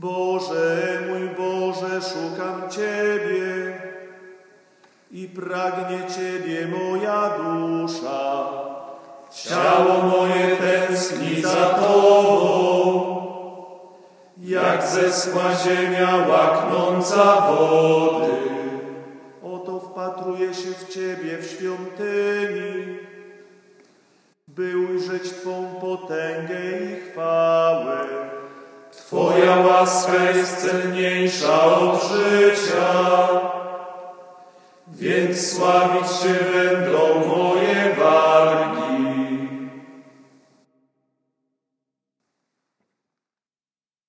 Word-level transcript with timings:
Boże, 0.00 1.00
mój 1.08 1.28
Boże, 1.28 2.00
szukam 2.02 2.70
Ciebie 2.70 3.78
i 5.10 5.28
pragnie 5.28 5.98
Ciebie 6.16 6.68
moja 6.68 7.30
dusza. 7.38 8.46
Ciało 9.30 10.02
moje 10.02 10.56
tęskni 10.56 11.42
za 11.42 11.66
Tobą, 11.66 13.16
jak 14.38 14.86
zeschła 14.86 15.42
ziemia 15.64 16.16
łaknąca 16.28 17.40
wody. 17.40 18.32
Oto 19.42 19.80
wpatruję 19.80 20.54
się 20.54 20.70
w 20.70 20.88
Ciebie 20.88 21.38
w 21.38 21.46
świątyni, 21.50 22.98
by 24.48 24.78
ujrzeć 24.78 25.30
Twą 25.32 25.74
potęgę 25.80 26.60
i 26.80 27.10
chwałę. 27.10 27.65
Twoja 29.06 29.56
łaska 29.56 30.24
jest 30.24 30.66
cenniejsza 30.66 31.64
od 31.64 32.02
życia, 32.02 33.28
więc 34.88 35.52
sławić 35.52 36.08
Cię 36.22 36.34
będą 36.54 37.26
moje 37.26 37.45